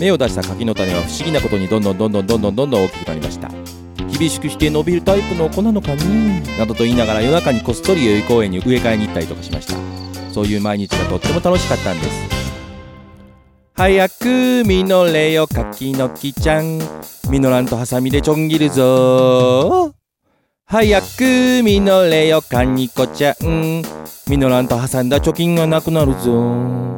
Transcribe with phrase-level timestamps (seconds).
[0.00, 3.48] 芽を出した柿の種は不思議なことにどんどんどんどんどんどんどんどん大きくなりました
[4.18, 9.74] 厳しくして伸びるタイプの子なのかねなどと言いながら夜中にこっそり代々木公園に植え替えに行ったりとかしました
[10.32, 12.42] そういう毎日がとっても楽しかったんです
[13.74, 16.78] 早く実れよ柿の木ちゃん
[17.30, 19.94] 実らんとハサミでちょん切るぞ
[20.66, 23.82] 早く実れよカニコちゃん
[24.26, 26.91] 実らんと挟んだ貯金がなくなるぞ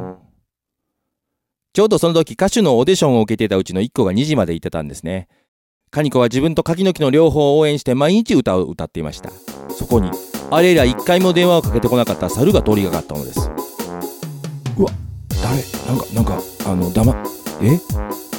[1.75, 5.27] ちょうどその時歌手のオーディションを受けていたうちの1個が2時まで行ってたんですね。
[5.91, 9.29] カニコは自分と柿の木の両方を応援して毎日歌を歌っていました。
[9.69, 10.09] そこに
[10.51, 13.51] あれ以来一回も電話をかけてこなかった猿が通りがかったのです。
[14.77, 14.91] うわ
[15.43, 15.61] 誰？
[15.85, 17.13] なんかなんかあの黙
[17.61, 17.77] え？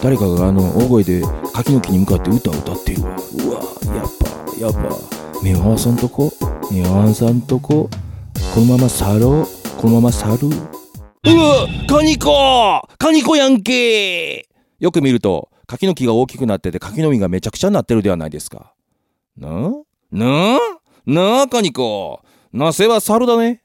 [0.03, 3.11] 誰かがあの大声で柿の木に向かって歌を歌っているわ。
[3.11, 3.61] うわ
[3.95, 4.97] やっぱやっぱ。
[5.43, 6.33] 目を合わさんとこ。
[6.73, 7.91] 目を合わさんとこ。
[8.55, 9.47] このまま去ろう。
[9.79, 10.76] このまま去る。
[11.29, 12.89] うわカニコ。
[12.99, 18.75] カニコやんけよく見ると柿の木が大きくなってて柿の実がめちゃくちゃになってるではないですか。
[19.37, 19.73] な？
[20.13, 20.59] な？
[21.05, 22.21] なあカニコ。
[22.53, 23.63] なせは猿だね。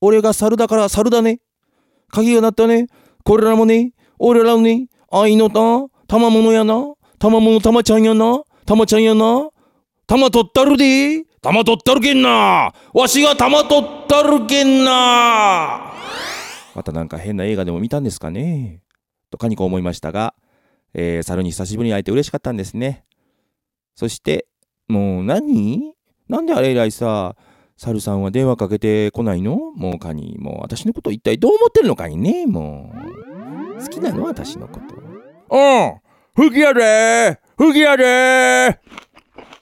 [0.00, 1.40] 俺が猿だから猿だね。
[2.08, 2.86] 鍵が鳴ったね。
[3.22, 3.92] これらもね。
[4.18, 4.88] 俺らもね。
[5.10, 5.60] 愛のた
[6.08, 6.94] 賜物やな。
[7.18, 8.42] 賜物たまちゃんやな。
[8.64, 9.50] たまちゃんやな。
[10.06, 11.24] 玉取ったるで。
[11.42, 12.72] 玉取ったるけんな。
[12.94, 15.85] わしが玉取ったるけんな。
[16.76, 18.82] またなんか変な映画でも見たんですかね？
[19.30, 20.34] とかにこう思いましたが、
[20.92, 23.06] えー、猿に久しぶりに会えて嬉しかったんですね。
[23.94, 24.46] そして、
[24.86, 25.94] もう何？
[26.28, 27.34] なんであれ以来さ、
[27.78, 29.56] 猿さんは電話かけてこないの？
[29.74, 30.36] もうカニ。
[30.38, 32.44] もう私のこと一体どう思ってるのかにね？
[32.46, 32.92] も
[33.78, 33.82] う。
[33.82, 34.24] 好きなの？
[34.24, 34.94] 私のこと。
[34.96, 35.94] うん
[36.36, 38.78] 好きやで好きやで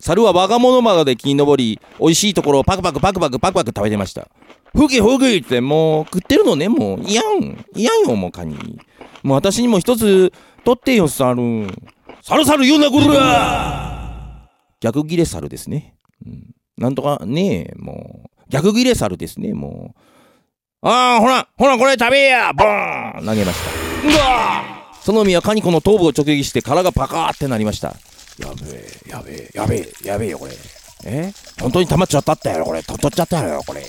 [0.04, 4.28] 猿は我が物まで木に登り、美味しいところをパクパクパクパクパクパク食べてました。
[4.76, 7.00] ふぎふぎってもう食ってるのね、もう。
[7.00, 7.64] いやん。
[7.74, 8.54] いやんよ、もうカニ。
[9.22, 10.30] もう私にも一つ
[10.62, 11.40] 取ってよ、猿。
[12.20, 14.46] 猿猿言うな、こら
[14.80, 15.96] 逆ギレ猿ですね。
[16.26, 16.54] うん。
[16.76, 18.30] なんとかねえ、もう。
[18.50, 19.94] 逆ギレ猿ですね、も
[20.82, 20.86] う。
[20.86, 23.58] ああ、ほら、ほら、これ食べやボーン投げまし
[24.02, 24.06] た。
[24.06, 27.96] うわその実はカニコの頭部を直撃して殻がパカーってなりました。
[28.38, 30.52] やべえ、やべえ、やべえ、やべえよ、これ。
[31.04, 31.32] え？
[31.60, 32.82] 本当に溜まっちゃったったやろ、これ。
[32.82, 33.82] と、取っちゃったやろ、これ。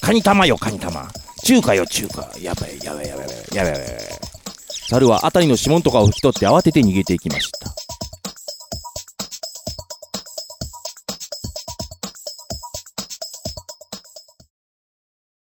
[0.00, 1.10] カニ玉よ、カニ玉。
[1.44, 2.30] 中華よ、中華。
[2.40, 4.20] やべえ、やべえ、やべえ、やべえ、やべえ。
[4.88, 7.74] 猿は辺りの指紋とかを拭き取って慌てて逃げていきました。